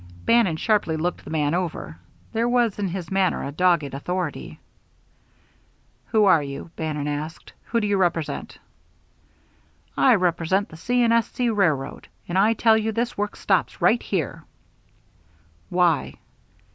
[0.25, 1.99] Bannon sharply looked the man over.
[2.33, 4.59] There was in his manner a dogged authority.
[6.07, 7.53] "Who are you?" Bannon asked.
[7.65, 8.57] "Who do you represent?"
[9.95, 11.03] "I represent the C.
[11.03, 11.29] & S.
[11.31, 11.51] C.
[11.51, 14.43] railroad, and I tell you this work stops right here."
[15.69, 16.15] "Why?"